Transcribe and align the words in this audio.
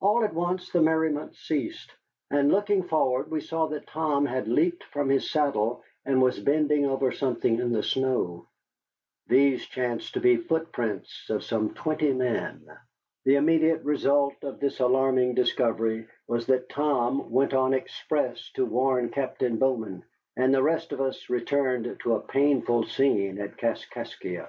All 0.00 0.24
at 0.24 0.32
once 0.32 0.70
the 0.70 0.80
merriment 0.80 1.36
ceased, 1.36 1.92
and 2.30 2.50
looking 2.50 2.84
forward 2.84 3.30
we 3.30 3.42
saw 3.42 3.66
that 3.66 3.86
Tom 3.86 4.24
had 4.24 4.48
leaped 4.48 4.82
from 4.84 5.10
his 5.10 5.30
saddle 5.30 5.84
and 6.06 6.22
was 6.22 6.40
bending 6.40 6.86
over 6.86 7.12
something 7.12 7.58
in 7.58 7.70
the 7.70 7.82
snow. 7.82 8.48
These 9.26 9.66
chanced 9.66 10.14
to 10.14 10.20
be 10.20 10.36
the 10.36 10.44
footprints 10.44 11.28
of 11.28 11.44
some 11.44 11.74
twenty 11.74 12.14
men. 12.14 12.66
The 13.26 13.34
immediate 13.36 13.82
result 13.84 14.42
of 14.42 14.58
this 14.58 14.80
alarming 14.80 15.34
discovery 15.34 16.06
was 16.26 16.46
that 16.46 16.70
Tom 16.70 17.30
went 17.30 17.52
on 17.52 17.74
express 17.74 18.50
to 18.52 18.64
warn 18.64 19.10
Captain 19.10 19.58
Bowman, 19.58 20.02
and 20.34 20.54
the 20.54 20.62
rest 20.62 20.92
of 20.92 21.00
us 21.02 21.28
returned 21.28 21.98
to 22.00 22.14
a 22.14 22.22
painful 22.26 22.84
scene 22.86 23.38
at 23.38 23.58
Kaskaskia. 23.58 24.48